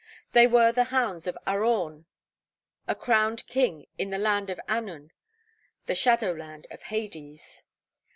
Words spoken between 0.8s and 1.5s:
hounds of